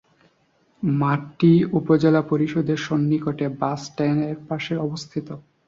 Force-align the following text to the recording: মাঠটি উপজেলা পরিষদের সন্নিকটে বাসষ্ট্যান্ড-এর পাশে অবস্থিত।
মাঠটি 0.83 1.51
উপজেলা 1.79 2.21
পরিষদের 2.23 2.79
সন্নিকটে 2.79 3.45
বাসষ্ট্যান্ড-এর 3.59 4.37
পাশে 4.49 4.73
অবস্থিত। 4.77 5.27